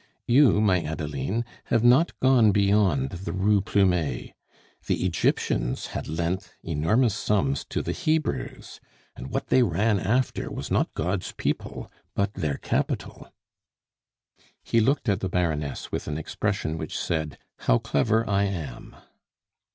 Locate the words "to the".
7.65-7.91